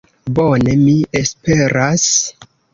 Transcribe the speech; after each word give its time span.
Bone, 0.39 0.73
mi 0.85 0.95
esperas. 1.21 2.11